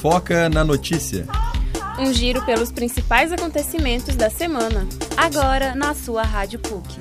Foca 0.00 0.48
na 0.48 0.62
Notícia. 0.62 1.26
Um 1.98 2.12
giro 2.12 2.46
pelos 2.46 2.70
principais 2.70 3.32
acontecimentos 3.32 4.14
da 4.14 4.30
semana. 4.30 4.86
Agora 5.16 5.74
na 5.74 5.92
sua 5.92 6.22
Rádio 6.22 6.60
PUC. 6.60 7.00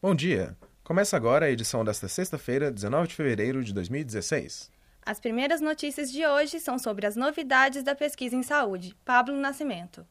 Bom 0.00 0.14
dia. 0.14 0.56
Começa 0.82 1.18
agora 1.18 1.44
a 1.44 1.50
edição 1.50 1.84
desta 1.84 2.08
sexta-feira, 2.08 2.70
19 2.70 3.08
de 3.08 3.14
fevereiro 3.14 3.62
de 3.62 3.74
2016. 3.74 4.70
As 5.04 5.20
primeiras 5.20 5.60
notícias 5.60 6.10
de 6.10 6.26
hoje 6.26 6.58
são 6.58 6.78
sobre 6.78 7.06
as 7.06 7.14
novidades 7.14 7.82
da 7.82 7.94
pesquisa 7.94 8.34
em 8.34 8.42
saúde. 8.42 8.96
Pablo 9.04 9.36
Nascimento. 9.36 10.06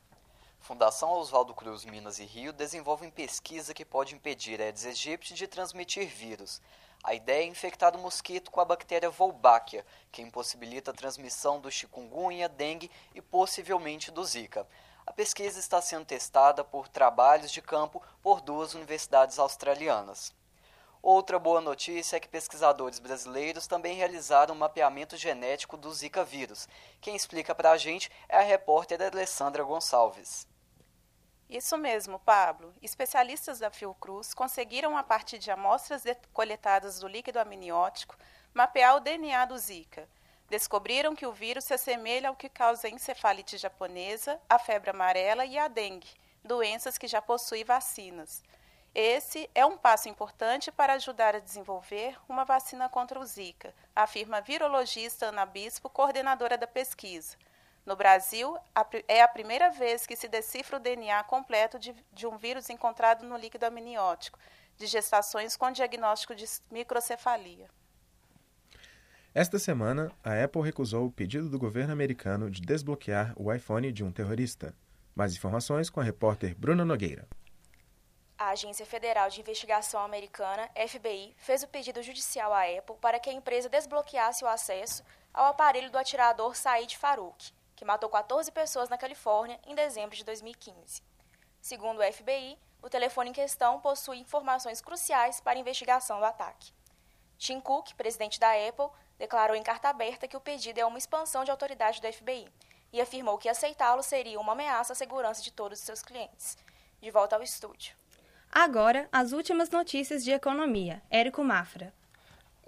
Fundação 0.59 1.09
Oswaldo 1.13 1.55
Cruz 1.55 1.83
Minas 1.83 2.19
e 2.19 2.25
Rio 2.25 2.53
desenvolvem 2.53 3.09
pesquisa 3.09 3.73
que 3.73 3.83
pode 3.83 4.13
impedir 4.13 4.61
Aedes 4.61 4.85
aegypti 4.85 5.33
de 5.33 5.47
transmitir 5.47 6.07
vírus. 6.07 6.61
A 7.03 7.13
ideia 7.13 7.43
é 7.43 7.47
infectar 7.47 7.95
o 7.95 7.99
mosquito 7.99 8.51
com 8.51 8.59
a 8.59 8.65
bactéria 8.65 9.09
Wolbachia, 9.09 9.85
que 10.11 10.21
impossibilita 10.21 10.91
a 10.91 10.93
transmissão 10.93 11.59
do 11.59 11.71
chikungunya, 11.71 12.49
dengue 12.49 12.91
e 13.15 13.21
possivelmente 13.21 14.11
do 14.11 14.23
Zika. 14.25 14.67
A 15.07 15.13
pesquisa 15.13 15.59
está 15.59 15.81
sendo 15.81 16.05
testada 16.05 16.63
por 16.63 16.89
trabalhos 16.89 17.51
de 17.51 17.61
campo 17.61 18.03
por 18.21 18.41
duas 18.41 18.73
universidades 18.73 19.39
australianas. 19.39 20.33
Outra 21.01 21.39
boa 21.39 21.61
notícia 21.61 22.17
é 22.17 22.19
que 22.19 22.27
pesquisadores 22.27 22.99
brasileiros 22.99 23.65
também 23.65 23.95
realizaram 23.95 24.53
um 24.53 24.57
mapeamento 24.57 25.15
genético 25.15 25.77
do 25.77 25.93
Zika 25.93 26.25
vírus. 26.25 26.67
Quem 26.99 27.15
explica 27.15 27.55
para 27.55 27.71
a 27.71 27.77
gente 27.77 28.11
é 28.27 28.37
a 28.37 28.41
repórter 28.41 29.01
Alessandra 29.01 29.63
Gonçalves. 29.63 30.48
Isso 31.49 31.75
mesmo, 31.79 32.19
Pablo. 32.19 32.71
Especialistas 32.79 33.57
da 33.57 33.71
Fiocruz 33.71 34.35
conseguiram, 34.35 34.95
a 34.95 35.01
partir 35.01 35.39
de 35.39 35.49
amostras 35.49 36.03
coletadas 36.31 36.99
do 36.99 37.07
líquido 37.07 37.39
amniótico, 37.39 38.15
mapear 38.53 38.95
o 38.95 38.99
DNA 38.99 39.45
do 39.45 39.57
Zika. 39.57 40.07
Descobriram 40.47 41.15
que 41.15 41.25
o 41.25 41.31
vírus 41.31 41.63
se 41.63 41.73
assemelha 41.73 42.29
ao 42.29 42.35
que 42.35 42.49
causa 42.49 42.87
a 42.87 42.91
encefalite 42.91 43.57
japonesa, 43.57 44.39
a 44.47 44.59
febre 44.59 44.91
amarela 44.91 45.43
e 45.43 45.57
a 45.57 45.67
dengue, 45.67 46.07
doenças 46.43 46.99
que 46.99 47.07
já 47.07 47.19
possuem 47.19 47.63
vacinas. 47.63 48.43
Esse 48.93 49.49
é 49.55 49.65
um 49.65 49.77
passo 49.77 50.07
importante 50.07 50.71
para 50.71 50.93
ajudar 50.93 51.35
a 51.35 51.39
desenvolver 51.39 52.15
uma 52.27 52.45
vacina 52.45 52.87
contra 52.89 53.19
o 53.19 53.25
Zika, 53.25 53.73
afirma 53.95 54.37
a 54.37 54.41
virologista 54.41 55.27
Ana 55.27 55.47
Bispo, 55.47 55.89
coordenadora 55.89 56.57
da 56.57 56.67
pesquisa. 56.67 57.37
No 57.85 57.95
Brasil, 57.95 58.57
é 59.07 59.21
a 59.21 59.27
primeira 59.27 59.71
vez 59.71 60.05
que 60.05 60.15
se 60.15 60.27
decifra 60.27 60.77
o 60.77 60.79
DNA 60.79 61.23
completo 61.23 61.79
de, 61.79 61.95
de 62.11 62.27
um 62.27 62.37
vírus 62.37 62.69
encontrado 62.69 63.25
no 63.25 63.37
líquido 63.37 63.65
amniótico, 63.65 64.37
de 64.77 64.85
gestações 64.85 65.57
com 65.57 65.71
diagnóstico 65.71 66.35
de 66.35 66.45
microcefalia. 66.69 67.67
Esta 69.33 69.59
semana, 69.59 70.11
a 70.23 70.43
Apple 70.43 70.63
recusou 70.63 71.05
o 71.05 71.11
pedido 71.11 71.49
do 71.49 71.59
governo 71.59 71.93
americano 71.93 72.49
de 72.49 72.61
desbloquear 72.61 73.33
o 73.35 73.53
iPhone 73.53 73.91
de 73.91 74.03
um 74.03 74.11
terrorista. 74.11 74.73
Mais 75.15 75.33
informações 75.35 75.89
com 75.89 75.99
a 75.99 76.03
repórter 76.03 76.55
Bruna 76.55 76.83
Nogueira. 76.83 77.27
A 78.37 78.49
Agência 78.51 78.85
Federal 78.85 79.29
de 79.29 79.41
Investigação 79.41 80.01
Americana, 80.01 80.69
FBI, 80.87 81.35
fez 81.37 81.61
o 81.61 81.67
pedido 81.67 82.01
judicial 82.01 82.53
à 82.53 82.63
Apple 82.63 82.95
para 83.01 83.19
que 83.19 83.29
a 83.29 83.33
empresa 83.33 83.67
desbloqueasse 83.67 84.43
o 84.43 84.47
acesso 84.47 85.03
ao 85.33 85.47
aparelho 85.47 85.91
do 85.91 85.97
atirador 85.97 86.55
Said 86.55 86.97
Farouk, 86.97 87.51
que 87.79 87.85
matou 87.85 88.09
14 88.09 88.51
pessoas 88.51 88.89
na 88.89 88.97
Califórnia 88.97 89.57
em 89.65 89.73
dezembro 89.73 90.13
de 90.13 90.25
2015. 90.25 91.01
Segundo 91.61 92.01
o 92.01 92.13
FBI, 92.13 92.59
o 92.81 92.89
telefone 92.89 93.29
em 93.29 93.33
questão 93.33 93.79
possui 93.79 94.17
informações 94.17 94.81
cruciais 94.81 95.39
para 95.39 95.57
a 95.57 95.61
investigação 95.61 96.19
do 96.19 96.25
ataque. 96.25 96.73
Tim 97.37 97.61
Cook, 97.61 97.93
presidente 97.93 98.37
da 98.37 98.51
Apple, 98.51 98.89
declarou 99.17 99.55
em 99.55 99.63
carta 99.63 99.87
aberta 99.87 100.27
que 100.27 100.35
o 100.35 100.41
pedido 100.41 100.77
é 100.77 100.85
uma 100.85 100.97
expansão 100.97 101.45
de 101.45 101.51
autoridade 101.51 102.01
do 102.01 102.11
FBI 102.11 102.49
e 102.91 102.99
afirmou 102.99 103.37
que 103.37 103.47
aceitá-lo 103.47 104.03
seria 104.03 104.41
uma 104.41 104.51
ameaça 104.51 104.91
à 104.91 104.95
segurança 104.95 105.41
de 105.41 105.53
todos 105.53 105.79
os 105.79 105.85
seus 105.85 106.01
clientes. 106.01 106.57
De 107.01 107.09
volta 107.09 107.37
ao 107.37 107.41
estúdio. 107.41 107.95
Agora, 108.51 109.07
as 109.09 109.31
últimas 109.31 109.69
notícias 109.69 110.21
de 110.21 110.31
economia. 110.31 111.01
Érico 111.09 111.41
Mafra. 111.45 111.93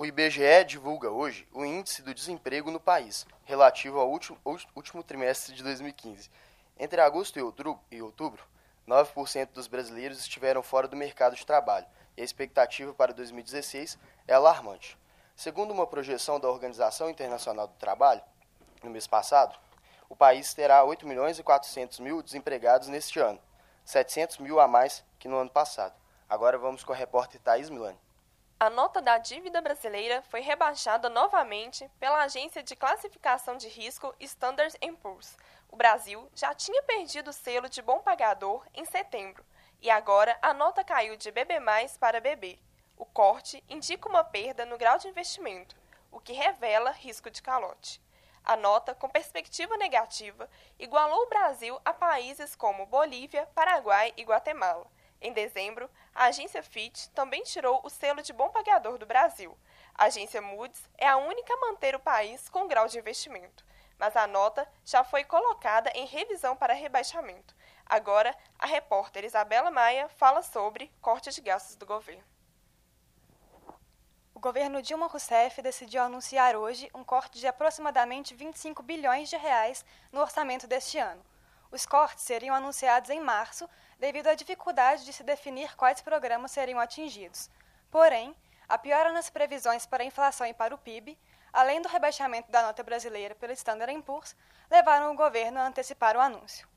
O 0.01 0.06
IBGE 0.07 0.66
divulga 0.66 1.12
hoje 1.12 1.47
o 1.53 1.63
índice 1.63 2.01
do 2.01 2.12
desemprego 2.12 2.72
no 2.72 2.79
país, 2.79 3.23
relativo 3.44 4.00
ao 4.00 4.09
último, 4.09 4.35
último 4.75 5.03
trimestre 5.03 5.53
de 5.53 5.62
2015. 5.62 6.28
Entre 6.79 7.00
agosto 7.00 7.38
e 7.38 7.41
outubro, 7.44 7.79
e 7.91 8.01
outubro 8.01 8.44
9% 8.88 9.50
dos 9.51 9.67
brasileiros 9.67 10.19
estiveram 10.19 10.63
fora 10.63 10.88
do 10.88 10.95
mercado 10.95 11.35
de 11.35 11.45
trabalho, 11.45 11.85
e 12.17 12.22
a 12.23 12.25
expectativa 12.25 12.91
para 12.95 13.13
2016 13.13 14.00
é 14.28 14.34
alarmante. 14.34 14.97
Segundo 15.35 15.69
uma 15.69 15.85
projeção 15.85 16.39
da 16.39 16.50
Organização 16.50 17.07
Internacional 17.07 17.68
do 17.68 17.75
Trabalho, 17.75 18.23
no 18.81 18.89
mês 18.89 19.06
passado, 19.06 19.56
o 20.09 20.16
país 20.16 20.51
terá 20.51 20.83
8 20.83 21.07
milhões 21.07 21.38
e 21.38 21.44
400 21.44 22.00
mil 22.00 22.23
desempregados 22.23 22.88
neste 22.88 23.19
ano, 23.19 23.39
700 23.85 24.39
mil 24.39 24.59
a 24.59 24.68
mais 24.68 25.03
que 25.19 25.28
no 25.28 25.38
ano 25.38 25.51
passado. 25.51 25.94
Agora 26.28 26.57
vamos 26.57 26.83
com 26.83 26.91
a 26.91 26.95
repórter 26.95 27.39
Thaís 27.39 27.69
Milani. 27.69 28.00
A 28.62 28.70
nota 28.70 29.02
da 29.02 29.18
dívida 29.18 29.60
brasileira 29.60 30.22
foi 30.30 30.40
rebaixada 30.42 31.10
novamente 31.10 31.90
pela 32.00 32.22
agência 32.22 32.62
de 32.62 32.76
classificação 32.76 33.58
de 33.58 33.68
risco 33.68 34.14
Standard 34.20 34.78
Poor's. 35.02 35.36
O 35.68 35.76
Brasil 35.76 36.30
já 36.36 36.54
tinha 36.54 36.84
perdido 36.84 37.32
o 37.32 37.34
selo 37.34 37.68
de 37.68 37.82
bom 37.82 37.98
pagador 38.02 38.64
em 38.76 38.86
setembro 38.86 39.44
e 39.82 39.90
agora 39.90 40.38
a 40.44 40.54
nota 40.54 40.84
caiu 40.84 41.18
de 41.18 41.32
BB+ 41.32 41.60
para 42.00 42.22
BB. 42.22 42.60
O 42.96 43.04
corte 43.04 43.64
indica 43.68 44.08
uma 44.08 44.24
perda 44.24 44.64
no 44.64 44.78
grau 44.78 45.00
de 45.00 45.08
investimento, 45.08 45.76
o 46.12 46.20
que 46.20 46.32
revela 46.32 46.92
risco 46.92 47.32
de 47.32 47.42
calote. 47.42 48.00
A 48.44 48.56
nota, 48.56 48.94
com 48.94 49.10
perspectiva 49.10 49.76
negativa, 49.76 50.48
igualou 50.78 51.24
o 51.24 51.30
Brasil 51.30 51.82
a 51.84 51.94
países 51.94 52.56
como 52.56 52.86
Bolívia, 52.86 53.48
Paraguai 53.56 54.14
e 54.16 54.22
Guatemala. 54.22 54.86
Em 55.22 55.32
dezembro, 55.32 55.90
a 56.16 56.26
agência 56.26 56.64
Fitch 56.64 57.08
também 57.09 57.44
tirou 57.44 57.80
o 57.84 57.90
selo 57.90 58.22
de 58.22 58.34
bom 58.34 58.50
pagador 58.50 58.98
do 58.98 59.06
Brasil. 59.06 59.58
A 59.94 60.06
agência 60.06 60.42
Moody's 60.42 60.90
é 60.98 61.08
a 61.08 61.18
única 61.18 61.54
a 61.54 61.59
manter 61.59 61.96
o 61.96 62.00
país 62.00 62.50
com 62.50 62.68
grau 62.68 62.88
de 62.88 62.98
investimento, 62.98 63.64
mas 64.00 64.16
a 64.16 64.26
nota 64.26 64.68
já 64.84 65.04
foi 65.04 65.24
colocada 65.24 65.92
em 65.94 66.06
revisão 66.06 66.56
para 66.56 66.74
rebaixamento. 66.74 67.56
Agora, 67.86 68.36
a 68.58 68.66
repórter 68.66 69.24
Isabela 69.24 69.70
Maia 69.70 70.10
fala 70.10 70.42
sobre 70.42 70.92
corte 71.00 71.30
de 71.30 71.40
gastos 71.40 71.76
do 71.76 71.86
governo 71.86 72.31
o 74.34 74.40
governo 74.42 74.81
Dilma 74.81 75.06
Rousseff 75.06 75.62
decidiu 75.62 76.02
anunciar 76.02 76.56
hoje 76.56 76.90
um 76.96 77.04
corte 77.04 77.40
de 77.40 77.46
aproximadamente 77.46 78.34
25 78.34 78.81
bilhões 78.81 79.30
de 79.30 79.38
reais 79.38 79.86
no 80.12 80.20
orçamento 80.20 80.66
deste 80.66 80.98
ano. 80.98 81.24
Os 81.70 81.86
cortes 81.86 82.24
seriam 82.24 82.56
anunciados 82.56 83.12
em 83.12 83.20
março, 83.20 83.70
devido 84.01 84.28
à 84.28 84.34
dificuldade 84.34 85.06
de 85.06 85.13
se 85.13 85.23
definir 85.23 85.75
quais 85.75 86.01
programas 86.01 86.50
seriam 86.50 86.79
atingidos. 86.79 87.51
Porém, 87.91 88.35
a 88.67 88.75
piora 88.75 89.13
nas 89.13 89.29
previsões 89.29 89.85
para 89.85 90.01
a 90.01 90.06
inflação 90.06 90.47
e 90.47 90.56
para 90.56 90.73
o 90.73 90.78
PIB, 90.78 91.16
além 91.53 91.79
do 91.84 91.88
rebaixamento 91.88 92.51
da 92.51 92.63
nota 92.63 92.81
brasileira 92.81 93.35
pelo 93.35 93.53
Standard 93.53 94.01
Poor's, 94.01 94.35
levaram 94.72 95.13
o 95.13 95.16
governo 95.16 95.59
a 95.59 95.67
antecipar 95.67 96.17
o 96.17 96.19
anúncio. 96.19 96.67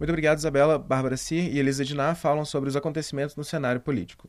Muito 0.00 0.10
obrigado, 0.10 0.38
Isabela. 0.38 0.76
Bárbara 0.76 1.16
Cir 1.16 1.48
e 1.54 1.60
Elisa 1.60 1.84
Dinar 1.84 2.16
falam 2.16 2.44
sobre 2.44 2.68
os 2.68 2.74
acontecimentos 2.74 3.36
no 3.36 3.44
cenário 3.44 3.80
político. 3.80 4.28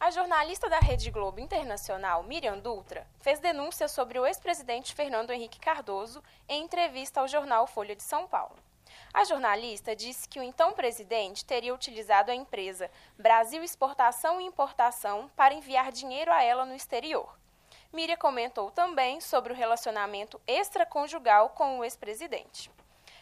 A 0.00 0.10
jornalista 0.10 0.68
da 0.68 0.80
Rede 0.80 1.08
Globo 1.10 1.38
Internacional, 1.38 2.24
Miriam 2.24 2.58
Dutra, 2.58 3.06
fez 3.20 3.38
denúncia 3.38 3.86
sobre 3.86 4.18
o 4.18 4.26
ex-presidente 4.26 4.92
Fernando 4.92 5.30
Henrique 5.30 5.60
Cardoso 5.60 6.20
em 6.48 6.64
entrevista 6.64 7.20
ao 7.20 7.28
jornal 7.28 7.66
Folha 7.68 7.94
de 7.94 8.02
São 8.02 8.26
Paulo. 8.26 8.56
A 9.12 9.24
jornalista 9.24 9.94
disse 9.94 10.28
que 10.28 10.38
o 10.38 10.42
então 10.42 10.72
presidente 10.72 11.44
teria 11.44 11.74
utilizado 11.74 12.30
a 12.30 12.34
empresa 12.34 12.90
Brasil 13.18 13.62
Exportação 13.62 14.40
e 14.40 14.44
Importação 14.44 15.30
para 15.36 15.54
enviar 15.54 15.92
dinheiro 15.92 16.32
a 16.32 16.42
ela 16.42 16.64
no 16.64 16.74
exterior. 16.74 17.38
Miriam 17.92 18.16
comentou 18.16 18.70
também 18.70 19.20
sobre 19.20 19.52
o 19.52 19.56
relacionamento 19.56 20.40
extraconjugal 20.46 21.50
com 21.50 21.78
o 21.78 21.84
ex-presidente. 21.84 22.70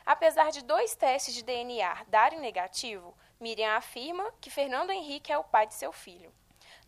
Apesar 0.05 0.51
de 0.51 0.65
dois 0.65 0.95
testes 0.95 1.35
de 1.35 1.45
DNA 1.45 2.05
darem 2.09 2.41
negativo, 2.41 3.15
Miriam 3.39 3.77
afirma 3.77 4.33
que 4.41 4.51
Fernando 4.51 4.91
Henrique 4.91 5.33
é 5.33 5.39
o 5.39 5.45
pai 5.45 5.67
de 5.67 5.75
seu 5.75 5.93
filho. 5.93 6.33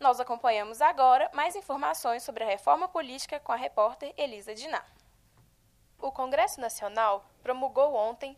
Nós 0.01 0.19
acompanhamos 0.19 0.81
agora 0.81 1.31
mais 1.33 1.55
informações 1.55 2.23
sobre 2.23 2.43
a 2.43 2.47
reforma 2.47 2.89
política 2.89 3.39
com 3.39 3.53
a 3.53 3.57
repórter 3.57 4.13
Elisa 4.17 4.55
Diná. 4.55 4.85
O 6.01 6.13
Congresso 6.13 6.61
Nacional 6.61 7.25
promulgou 7.43 7.95
ontem 7.95 8.37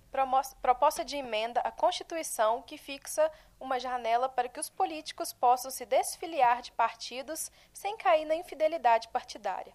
proposta 0.61 1.05
de 1.05 1.17
emenda 1.17 1.61
à 1.61 1.71
Constituição 1.71 2.63
que 2.63 2.79
fixa 2.79 3.31
uma 3.59 3.79
janela 3.81 4.29
para 4.29 4.49
que 4.49 4.61
os 4.61 4.69
políticos 4.69 5.33
possam 5.33 5.71
se 5.71 5.85
desfiliar 5.85 6.63
de 6.63 6.73
partidos 6.73 7.51
sem 7.73 7.97
cair 7.97 8.25
na 8.25 8.35
infidelidade 8.35 9.09
partidária. 9.09 9.73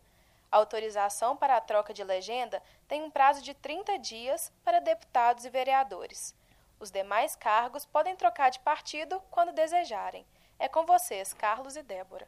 A 0.52 0.58
autorização 0.58 1.36
para 1.36 1.56
a 1.56 1.62
troca 1.62 1.94
de 1.94 2.04
legenda 2.04 2.62
tem 2.88 3.02
um 3.02 3.10
prazo 3.10 3.42
de 3.42 3.54
30 3.54 3.98
dias 4.00 4.52
para 4.66 4.82
deputados 4.82 5.46
e 5.46 5.50
vereadores. 5.50 6.36
Os 6.80 6.92
demais 6.92 7.36
cargos 7.36 7.86
podem 7.86 8.16
trocar 8.16 8.50
de 8.50 8.60
partido 8.60 9.22
quando 9.32 9.54
desejarem. 9.54 10.26
É 10.60 10.68
com 10.68 10.86
vocês, 10.86 11.34
Carlos 11.34 11.76
e 11.76 11.84
Débora. 11.84 12.28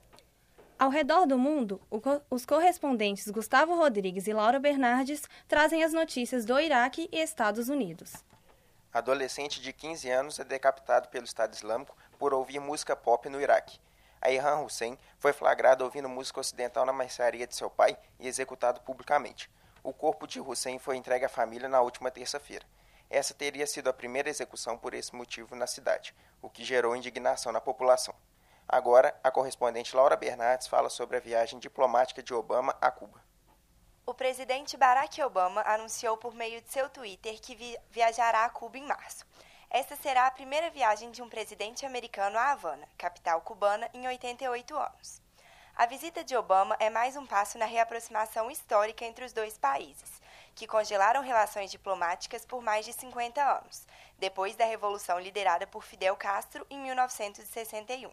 Ao 0.83 0.89
redor 0.89 1.25
do 1.25 1.39
mundo, 1.39 1.79
os 2.29 2.45
correspondentes 2.45 3.29
Gustavo 3.29 3.73
Rodrigues 3.73 4.27
e 4.27 4.33
Laura 4.33 4.59
Bernardes 4.59 5.21
trazem 5.47 5.81
as 5.81 5.93
notícias 5.93 6.43
do 6.43 6.59
Iraque 6.59 7.07
e 7.09 7.21
Estados 7.21 7.69
Unidos. 7.69 8.11
Adolescente 8.91 9.61
de 9.61 9.71
15 9.71 10.09
anos 10.09 10.39
é 10.39 10.43
decapitado 10.43 11.07
pelo 11.07 11.23
Estado 11.23 11.53
Islâmico 11.53 11.95
por 12.19 12.33
ouvir 12.33 12.59
música 12.59 12.97
pop 12.97 13.29
no 13.29 13.39
Iraque. 13.39 13.79
Ayhan 14.21 14.57
Hussein 14.57 14.97
foi 15.19 15.31
flagrado 15.31 15.85
ouvindo 15.85 16.09
música 16.09 16.41
ocidental 16.41 16.85
na 16.85 16.91
mercearia 16.91 17.47
de 17.47 17.55
seu 17.55 17.69
pai 17.69 17.97
e 18.19 18.27
executado 18.27 18.81
publicamente. 18.81 19.49
O 19.81 19.93
corpo 19.93 20.27
de 20.27 20.41
Hussein 20.41 20.79
foi 20.79 20.97
entregue 20.97 21.23
à 21.23 21.29
família 21.29 21.69
na 21.69 21.79
última 21.79 22.11
terça-feira. 22.11 22.65
Essa 23.09 23.33
teria 23.33 23.65
sido 23.65 23.87
a 23.87 23.93
primeira 23.93 24.29
execução 24.29 24.77
por 24.77 24.93
esse 24.93 25.15
motivo 25.15 25.55
na 25.55 25.65
cidade, 25.65 26.13
o 26.41 26.49
que 26.49 26.61
gerou 26.61 26.93
indignação 26.93 27.53
na 27.53 27.61
população. 27.61 28.13
Agora, 28.73 29.15
a 29.23 29.29
correspondente 29.29 29.95
Laura 29.95 30.15
Bernardes 30.15 30.65
fala 30.65 30.89
sobre 30.89 31.15
a 31.15 31.19
viagem 31.19 31.59
diplomática 31.59 32.23
de 32.23 32.33
Obama 32.33 32.75
a 32.81 32.89
Cuba. 32.89 33.23
O 34.03 34.15
presidente 34.15 34.75
Barack 34.75 35.21
Obama 35.21 35.61
anunciou 35.61 36.17
por 36.17 36.33
meio 36.33 36.59
de 36.59 36.71
seu 36.71 36.89
Twitter 36.89 37.39
que 37.39 37.53
vi 37.53 37.77
viajará 37.91 38.45
a 38.45 38.49
Cuba 38.49 38.79
em 38.79 38.87
março. 38.87 39.27
Esta 39.69 39.95
será 39.95 40.25
a 40.25 40.31
primeira 40.31 40.71
viagem 40.71 41.11
de 41.11 41.21
um 41.21 41.29
presidente 41.29 41.85
americano 41.85 42.35
a 42.35 42.45
Havana, 42.51 42.89
capital 42.97 43.41
cubana, 43.41 43.87
em 43.93 44.07
88 44.07 44.75
anos. 44.75 45.21
A 45.75 45.85
visita 45.85 46.23
de 46.23 46.35
Obama 46.35 46.75
é 46.79 46.89
mais 46.89 47.15
um 47.15 47.27
passo 47.27 47.59
na 47.59 47.65
reaproximação 47.65 48.49
histórica 48.49 49.05
entre 49.05 49.23
os 49.23 49.33
dois 49.33 49.55
países, 49.55 50.19
que 50.55 50.65
congelaram 50.65 51.21
relações 51.21 51.69
diplomáticas 51.69 52.43
por 52.43 52.59
mais 52.59 52.87
de 52.87 52.93
50 52.93 53.39
anos, 53.39 53.85
depois 54.17 54.55
da 54.55 54.65
revolução 54.65 55.19
liderada 55.19 55.67
por 55.67 55.83
Fidel 55.83 56.15
Castro 56.15 56.65
em 56.71 56.79
1961. 56.79 58.09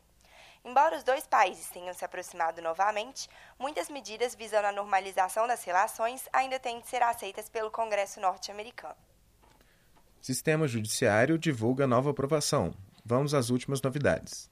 Embora 0.65 0.97
os 0.97 1.03
dois 1.03 1.27
países 1.27 1.71
tenham 1.71 1.95
se 1.95 2.05
aproximado 2.05 2.61
novamente, 2.61 3.29
muitas 3.59 3.89
medidas 3.89 4.35
visando 4.35 4.67
a 4.67 4.73
normalização 4.73 5.47
das 5.47 5.65
relações 5.65 6.29
ainda 6.33 6.61
têm 6.61 6.81
de 6.81 6.89
ser 6.89 7.03
aceitas 7.03 7.49
pelo 7.49 7.71
Congresso 7.71 8.21
norte-americano. 8.21 8.97
Sistema 10.21 10.69
Judiciário 10.69 11.39
divulga 11.39 11.87
nova 11.87 12.11
aprovação. 12.11 12.75
Vamos 13.05 13.33
às 13.33 13.49
últimas 13.49 13.81
novidades. 13.81 14.51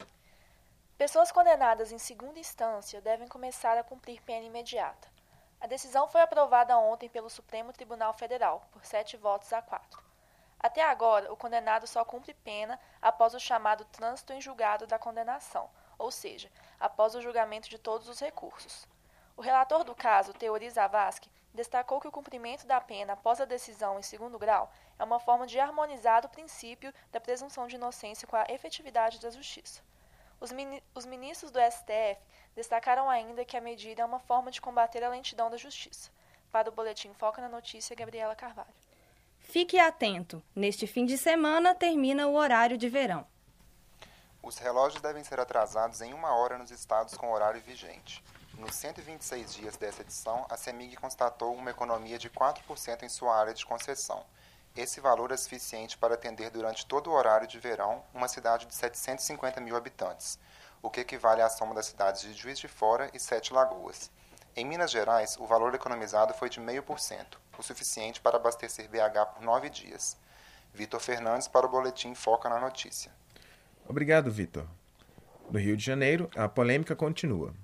Pessoas 0.97 1.31
condenadas 1.31 1.93
em 1.93 1.99
segunda 1.99 2.41
instância 2.41 3.01
devem 3.03 3.29
começar 3.29 3.77
a 3.77 3.85
cumprir 3.85 4.21
pena 4.23 4.47
imediata. 4.47 5.09
A 5.61 5.67
decisão 5.67 6.09
foi 6.09 6.23
aprovada 6.23 6.77
ontem 6.79 7.09
pelo 7.09 7.29
Supremo 7.29 7.73
Tribunal 7.73 8.15
Federal, 8.15 8.67
por 8.73 8.85
sete 8.85 9.17
votos 9.17 9.53
a 9.53 9.61
quatro. 9.61 10.03
Até 10.59 10.83
agora, 10.83 11.33
o 11.33 11.37
condenado 11.37 11.87
só 11.87 12.05
cumpre 12.05 12.33
pena 12.33 12.81
após 13.01 13.35
o 13.35 13.39
chamado 13.39 13.85
trânsito 13.85 14.33
em 14.33 14.41
julgado 14.41 14.87
da 14.87 14.99
condenação, 14.99 15.69
ou 15.99 16.11
seja, 16.11 16.51
após 16.79 17.15
o 17.15 17.21
julgamento 17.21 17.69
de 17.69 17.79
todos 17.79 18.09
os 18.09 18.21
recursos. 18.21 18.87
O 19.37 19.43
relator 19.43 19.85
do 19.85 19.95
caso, 19.95 20.33
Teori 20.33 20.69
Zavascki, 20.71 21.31
destacou 21.53 22.01
que 22.01 22.09
o 22.09 22.13
cumprimento 22.13 22.67
da 22.67 22.81
pena 22.81 23.15
após 23.15 23.41
a 23.41 23.45
decisão 23.45 23.99
em 23.99 24.03
segundo 24.03 24.39
grau 24.39 24.73
é 24.99 25.05
uma 25.05 25.19
forma 25.19 25.47
de 25.47 25.59
harmonizar 25.59 26.25
o 26.25 26.29
princípio 26.29 26.93
da 27.11 27.21
presunção 27.21 27.67
de 27.67 27.77
inocência 27.77 28.29
com 28.29 28.37
a 28.37 28.47
efetividade 28.49 29.21
da 29.21 29.31
justiça. 29.31 29.83
Os, 30.41 30.53
mini 30.53 30.83
os 30.95 31.05
ministros 31.05 31.51
do 31.51 31.59
STF 31.59 32.21
destacaram 32.55 33.11
ainda 33.11 33.45
que 33.45 33.57
a 33.57 33.61
medida 33.61 34.03
é 34.03 34.05
uma 34.05 34.21
forma 34.21 34.51
de 34.51 34.61
combater 34.61 35.03
a 35.03 35.09
lentidão 35.09 35.51
da 35.51 35.57
justiça. 35.57 36.11
Para 36.51 36.69
o 36.69 36.73
Boletim 36.73 37.13
Foca 37.13 37.43
na 37.43 37.49
Notícia, 37.49 37.97
Gabriela 37.97 38.35
Carvalho. 38.35 38.69
Fique 39.41 39.79
atento. 39.79 40.43
Neste 40.55 40.87
fim 40.87 41.05
de 41.05 41.17
semana 41.19 41.75
termina 41.75 42.29
o 42.29 42.35
horário 42.35 42.77
de 42.77 42.89
verão. 42.89 43.27
Os 44.43 44.57
relógios 44.59 45.03
devem 45.03 45.25
ser 45.25 45.41
atrasados 45.41 46.01
em 46.01 46.15
uma 46.15 46.35
hora 46.35 46.57
nos 46.57 46.71
estados 46.71 47.15
com 47.15 47.33
horário 47.33 47.61
vigente. 47.61 48.25
Nos 48.55 48.75
126 48.77 49.55
dias 49.55 49.77
dessa 49.77 50.03
edição, 50.03 50.47
a 50.49 50.57
CEMIG 50.57 50.97
constatou 50.97 51.55
uma 51.55 51.71
economia 51.71 52.19
de 52.19 52.31
4% 52.31 53.03
em 53.03 53.09
sua 53.09 53.37
área 53.37 53.53
de 53.53 53.67
concessão. 53.67 54.25
Esse 54.77 55.01
valor 55.01 55.33
é 55.33 55.37
suficiente 55.37 55.99
para 55.99 56.15
atender 56.15 56.51
durante 56.51 56.87
todo 56.87 57.11
o 57.11 57.13
horário 57.13 57.49
de 57.49 57.59
verão 57.59 58.03
uma 58.15 58.29
cidade 58.29 58.67
de 58.67 58.75
750 58.75 59.61
mil 59.61 59.77
habitantes, 59.77 60.39
o 60.81 60.89
que 60.89 61.01
equivale 61.01 61.43
à 61.43 61.49
soma 61.49 61.75
das 61.75 61.87
cidades 61.87 62.23
de 62.23 62.33
Juiz 62.33 62.59
de 62.59 62.69
Fora 62.69 63.11
e 63.13 63.19
Sete 63.19 63.53
Lagoas. 63.53 64.11
Em 64.55 64.65
Minas 64.65 64.91
Gerais, 64.91 65.37
o 65.39 65.47
valor 65.47 65.75
economizado 65.75 66.33
foi 66.33 66.49
de 66.49 66.61
0,5%, 66.61 67.39
o 67.59 67.63
suficiente 67.63 68.21
para 68.21 68.37
abastecer 68.37 68.89
BH 68.89 69.35
por 69.35 69.43
nove 69.43 69.69
dias. 69.69 70.17
Vitor 70.73 71.01
Fernandes 71.01 71.49
para 71.49 71.67
o 71.67 71.69
Boletim 71.69 72.15
Foca 72.15 72.49
na 72.49 72.61
Notícia. 72.61 73.13
Obrigado, 73.89 74.31
Vitor. 74.31 74.67
No 75.51 75.59
Rio 75.59 75.75
de 75.75 75.83
Janeiro, 75.83 76.31
a 76.37 76.47
polêmica 76.47 76.95
continua. 76.95 77.55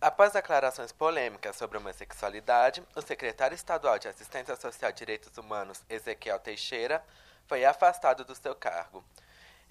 Após 0.00 0.32
declarações 0.32 0.90
polêmicas 0.90 1.54
sobre 1.54 1.78
homossexualidade, 1.78 2.82
o 2.96 3.00
secretário 3.00 3.54
estadual 3.54 3.96
de 3.96 4.08
Assistência 4.08 4.56
Social 4.56 4.90
e 4.90 4.94
Direitos 4.94 5.38
Humanos, 5.38 5.84
Ezequiel 5.88 6.40
Teixeira, 6.40 7.00
foi 7.46 7.64
afastado 7.64 8.24
do 8.24 8.34
seu 8.34 8.52
cargo. 8.52 9.04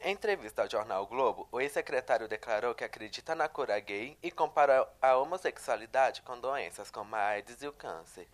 Em 0.01 0.13
entrevista 0.13 0.61
ao 0.61 0.69
jornal 0.69 1.03
o 1.03 1.07
Globo, 1.07 1.49
o 1.51 1.59
ex-secretário 1.59 2.29
declarou 2.29 2.73
que 2.73 2.85
acredita 2.85 3.35
na 3.35 3.49
cura 3.49 3.77
gay 3.81 4.17
e 4.23 4.31
comparou 4.31 4.87
a 5.01 5.17
homossexualidade 5.17 6.21
com 6.21 6.39
doenças 6.39 6.89
como 6.89 7.13
a 7.13 7.19
AIDS 7.19 7.61
e 7.61 7.67
o 7.67 7.73
câncer. 7.73 8.25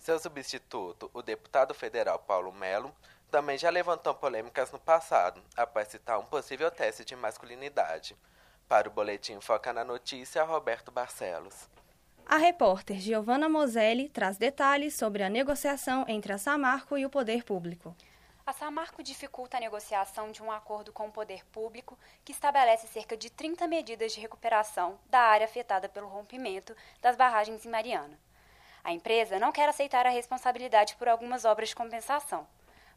Seu 0.00 0.18
substituto, 0.18 1.08
o 1.14 1.22
deputado 1.22 1.72
federal 1.72 2.18
Paulo 2.18 2.52
Melo, 2.52 2.92
também 3.34 3.58
já 3.58 3.68
levantou 3.68 4.14
polêmicas 4.14 4.70
no 4.70 4.78
passado, 4.78 5.42
após 5.56 5.88
citar 5.88 6.20
um 6.20 6.24
possível 6.24 6.70
teste 6.70 7.04
de 7.04 7.16
masculinidade. 7.16 8.16
Para 8.68 8.88
o 8.88 8.92
Boletim 8.92 9.40
Foca 9.40 9.72
na 9.72 9.82
Notícia, 9.82 10.44
Roberto 10.44 10.92
Barcelos. 10.92 11.68
A 12.24 12.36
repórter 12.36 12.96
Giovanna 13.00 13.48
Moselli 13.48 14.08
traz 14.08 14.36
detalhes 14.36 14.94
sobre 14.94 15.24
a 15.24 15.28
negociação 15.28 16.04
entre 16.06 16.32
a 16.32 16.38
Samarco 16.38 16.96
e 16.96 17.04
o 17.04 17.10
poder 17.10 17.42
público. 17.42 17.92
A 18.46 18.52
Samarco 18.52 19.02
dificulta 19.02 19.56
a 19.56 19.60
negociação 19.60 20.30
de 20.30 20.40
um 20.40 20.52
acordo 20.52 20.92
com 20.92 21.08
o 21.08 21.12
poder 21.12 21.44
público 21.46 21.98
que 22.24 22.30
estabelece 22.30 22.86
cerca 22.86 23.16
de 23.16 23.30
30 23.30 23.66
medidas 23.66 24.12
de 24.12 24.20
recuperação 24.20 24.96
da 25.10 25.18
área 25.18 25.46
afetada 25.46 25.88
pelo 25.88 26.06
rompimento 26.06 26.72
das 27.02 27.16
barragens 27.16 27.66
em 27.66 27.68
Mariana. 27.68 28.16
A 28.84 28.92
empresa 28.92 29.40
não 29.40 29.50
quer 29.50 29.68
aceitar 29.68 30.06
a 30.06 30.10
responsabilidade 30.10 30.94
por 30.94 31.08
algumas 31.08 31.44
obras 31.44 31.70
de 31.70 31.74
compensação. 31.74 32.46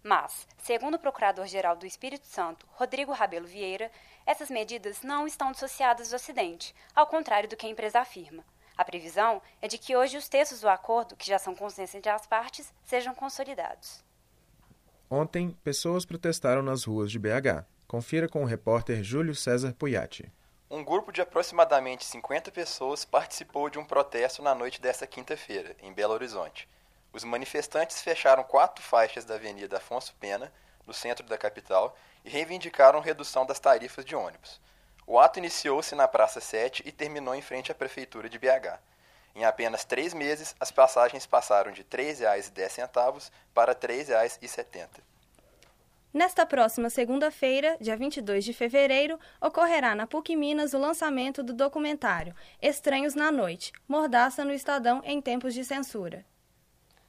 Mas, 0.08 0.48
segundo 0.58 0.94
o 0.96 1.00
Procurador-Geral 1.00 1.76
do 1.76 1.86
Espírito 1.86 2.26
Santo, 2.28 2.66
Rodrigo 2.72 3.12
Rabelo 3.12 3.46
Vieira, 3.46 3.92
essas 4.26 4.50
medidas 4.50 5.02
não 5.02 5.28
estão 5.28 5.52
dissociadas 5.52 6.12
do 6.12 6.16
acidente, 6.16 6.74
ao 6.96 7.06
contrário 7.06 7.50
do 7.50 7.58
que 7.58 7.66
a 7.66 7.70
empresa 7.70 8.00
afirma. 8.00 8.42
A 8.78 8.86
previsão 8.86 9.42
é 9.62 9.68
de 9.68 9.78
que 9.78 9.98
hoje 9.98 10.16
os 10.16 10.30
textos 10.30 10.62
do 10.62 10.70
acordo, 10.70 11.18
que 11.18 11.28
já 11.28 11.38
são 11.38 11.54
consenso 11.54 11.98
entre 11.98 12.10
as 12.10 12.26
partes, 12.26 12.74
sejam 12.86 13.14
consolidados. 13.14 14.02
Ontem, 15.12 15.52
pessoas 15.62 16.06
protestaram 16.06 16.62
nas 16.62 16.86
ruas 16.86 17.12
de 17.12 17.20
BH. 17.20 17.66
Confira 17.86 18.30
com 18.30 18.44
o 18.44 18.48
repórter 18.48 19.04
Júlio 19.04 19.36
César 19.36 19.74
Puiati. 19.74 20.32
Um 20.72 20.86
grupo 20.86 21.12
de 21.12 21.20
aproximadamente 21.20 22.06
50 22.06 22.50
pessoas 22.50 23.04
participou 23.04 23.70
de 23.70 23.78
um 23.78 23.84
protesto 23.84 24.42
na 24.42 24.56
noite 24.56 24.82
desta 24.82 25.06
quinta-feira, 25.06 25.76
em 25.82 25.92
Belo 25.92 26.14
Horizonte. 26.14 26.66
Os 27.18 27.24
manifestantes 27.24 28.00
fecharam 28.00 28.44
quatro 28.44 28.84
faixas 28.84 29.26
da 29.26 29.34
Avenida 29.34 29.78
Afonso 29.78 30.14
Pena, 30.20 30.54
no 30.86 30.94
centro 30.94 31.26
da 31.26 31.36
capital, 31.36 31.98
e 32.24 32.30
reivindicaram 32.30 33.00
redução 33.00 33.44
das 33.44 33.60
tarifas 33.60 34.06
de 34.06 34.16
ônibus. 34.16 34.62
O 35.08 35.18
ato 35.18 35.40
iniciou-se 35.40 35.96
na 35.96 36.08
Praça 36.08 36.40
7 36.40 36.84
e 36.86 36.92
terminou 36.92 37.34
em 37.34 37.42
frente 37.42 37.72
à 37.72 37.76
Prefeitura 37.76 38.30
de 38.30 38.38
BH. 38.38 38.78
Em 39.34 39.46
apenas 39.46 39.84
três 39.84 40.14
meses, 40.14 40.56
as 40.60 40.70
passagens 40.70 41.26
passaram 41.26 41.72
de 41.72 41.82
R$ 41.82 41.88
3,10 41.90 43.32
para 43.52 43.72
R$ 43.72 43.80
3,70. 43.80 44.88
Nesta 46.14 46.46
próxima 46.46 46.92
segunda-feira, 46.92 47.78
dia 47.82 47.98
22 47.98 48.46
de 48.46 48.54
fevereiro, 48.54 49.20
ocorrerá 49.42 49.96
na 49.96 50.06
PUC 50.06 50.36
Minas 50.36 50.76
o 50.76 50.78
lançamento 50.78 51.42
do 51.42 51.54
documentário 51.54 52.36
Estranhos 52.62 53.16
na 53.16 53.32
Noite, 53.32 53.74
Mordaça 53.88 54.46
no 54.46 54.54
Estadão 54.54 55.02
em 55.04 55.20
Tempos 55.20 55.56
de 55.56 55.66
Censura. 55.66 56.24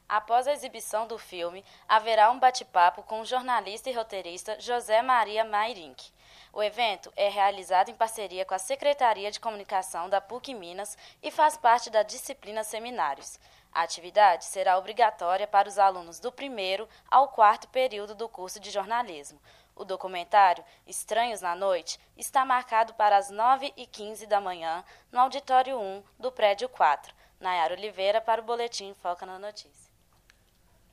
Após 0.09 0.49
a 0.49 0.53
exibição 0.53 1.07
do 1.07 1.19
filme, 1.19 1.63
haverá 1.87 2.31
um 2.31 2.39
bate-papo 2.39 3.03
com 3.03 3.21
o 3.21 3.27
jornalista 3.27 3.91
e 3.91 3.93
roteirista 3.93 4.59
José 4.59 5.03
Maria 5.03 5.45
Mairink. 5.45 6.11
O 6.51 6.63
evento 6.63 7.13
é 7.15 7.29
realizado 7.29 7.91
em 7.91 7.95
parceria 7.95 8.47
com 8.47 8.55
a 8.55 8.59
Secretaria 8.59 9.31
de 9.31 9.39
Comunicação 9.39 10.09
da 10.09 10.19
PUC 10.19 10.55
Minas 10.55 10.97
e 11.23 11.31
faz 11.31 11.59
parte 11.59 11.91
da 11.91 12.03
disciplina 12.03 12.65
Seminários. 12.65 13.39
A 13.71 13.83
atividade 13.83 14.47
será 14.47 14.79
obrigatória 14.79 15.47
para 15.47 15.69
os 15.69 15.79
alunos 15.79 16.19
do 16.19 16.33
primeiro 16.33 16.89
ao 17.11 17.29
quarto 17.29 17.69
período 17.69 18.15
do 18.15 18.31
curso 18.31 18.59
de 18.59 18.71
jornalismo. 18.71 19.39
O 19.77 19.85
documentário 19.85 20.65
Estranhos 20.87 21.43
na 21.43 21.55
Noite 21.55 22.01
está 22.17 22.47
marcado 22.47 22.95
para 22.95 23.19
as 23.19 23.31
9h15 23.31 24.27
da 24.27 24.41
manhã 24.41 24.83
no 25.13 25.21
Auditório 25.21 25.79
1 25.79 26.03
do 26.19 26.33
Prédio 26.33 26.67
4. 26.67 27.15
Nayara 27.39 27.75
Oliveira 27.75 28.23
para 28.23 28.41
o 28.41 28.45
Boletim 28.45 28.95
Foca 28.95 29.27
na 29.27 29.39
Notícia. 29.39 29.88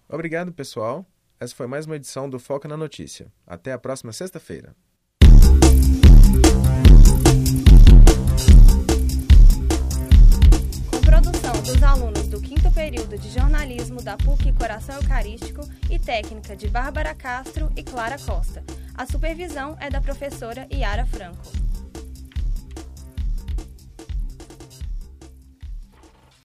Obrigado, 0.07 0.51
pessoal. 0.51 1.05
Essa 1.39 1.55
foi 1.55 1.67
mais 1.67 1.85
uma 1.85 1.95
edição 1.95 2.29
do 2.29 2.39
Foca 2.39 2.67
na 2.67 2.77
Notícia. 2.77 3.31
Até 3.45 3.71
a 3.71 3.77
próxima 3.77 4.13
sexta-feira. 4.13 4.75
pelos 11.75 11.83
alunos 11.83 12.27
do 12.27 12.39
quinto 12.39 12.71
período 12.71 13.17
de 13.17 13.29
jornalismo 13.29 14.01
da 14.01 14.15
PUC 14.15 14.53
Coração 14.53 14.95
Eucarístico 14.95 15.67
e 15.89 15.97
técnica 15.97 16.55
de 16.55 16.67
Bárbara 16.67 17.13
Castro 17.13 17.71
e 17.75 17.83
Clara 17.83 18.17
Costa. 18.19 18.63
A 18.93 19.05
supervisão 19.05 19.75
é 19.81 19.89
da 19.89 19.99
professora 19.99 20.67
Yara 20.71 21.05
Franco. 21.05 21.64